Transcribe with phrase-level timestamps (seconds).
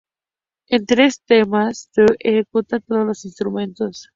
[0.69, 4.09] En tres temas Steve ejecuta todos los instrumentos.